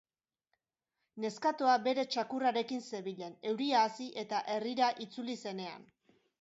Neskatoa 1.25 1.75
bere 1.89 2.07
txakurrarekin 2.15 2.83
zebilen, 2.87 3.37
euria 3.53 3.85
hasi 3.85 4.11
eta 4.25 4.43
herrira 4.57 4.93
itzuli 5.09 5.41
zenean. 5.49 5.91